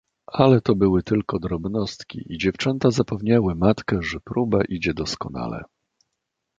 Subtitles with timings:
[0.33, 5.63] "Ale to były tylko drobnostki i dziewczęta zapewniały matkę, że próba idzie doskonale."